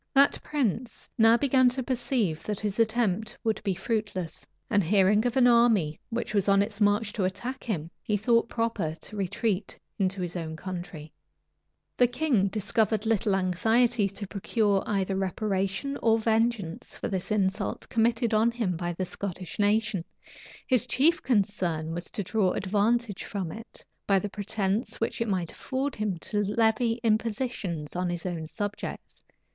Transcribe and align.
That 0.15 0.39
prince 0.43 1.07
now 1.15 1.37
began 1.37 1.69
to 1.69 1.83
perceive 1.83 2.41
that 2.45 2.59
his 2.59 2.79
attempt 2.79 3.37
would 3.43 3.61
be 3.63 3.75
fruitless; 3.75 4.47
and 4.67 4.83
hearing 4.83 5.27
of 5.27 5.37
an 5.37 5.45
army 5.45 5.99
which 6.09 6.33
was 6.33 6.49
on 6.49 6.63
its 6.63 6.81
march 6.81 7.13
to 7.13 7.23
attack 7.23 7.63
him, 7.63 7.91
he 8.01 8.17
thought 8.17 8.49
proper 8.49 8.95
to 8.95 9.15
retreat 9.15 9.77
into 9.99 10.19
his 10.19 10.35
own 10.35 10.55
country. 10.55 11.01
* 11.01 11.01
Polyd. 11.01 11.03
Virg. 11.99 12.13
p. 12.13 12.17
598. 12.19 12.19
The 12.19 12.19
king 12.41 12.47
discovered 12.47 13.05
little 13.05 13.35
anxiety 13.35 14.09
to 14.09 14.27
procure 14.27 14.81
either 14.87 15.15
reparation 15.15 15.95
or 15.97 16.17
vengeance 16.17 16.97
for 16.97 17.07
this 17.07 17.29
insult 17.29 17.87
committed 17.87 18.33
on 18.33 18.49
him 18.49 18.75
by 18.77 18.93
the 18.93 19.05
Scottish 19.05 19.59
nation: 19.59 20.03
his 20.65 20.87
chief 20.87 21.21
concern 21.21 21.91
was 21.93 22.09
to 22.09 22.23
draw 22.23 22.53
advantage 22.53 23.23
from 23.23 23.51
it, 23.51 23.85
by 24.07 24.17
the 24.17 24.29
pretence 24.29 24.95
which 24.99 25.21
it 25.21 25.27
might 25.27 25.51
afford 25.51 25.95
him 25.97 26.17
to 26.21 26.39
levy 26.41 26.99
impositions 27.03 27.95
on 27.95 28.09
his 28.09 28.25
own 28.25 28.47
subjects. 28.47 29.23